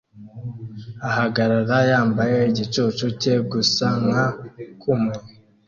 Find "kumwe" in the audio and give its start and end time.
4.81-5.15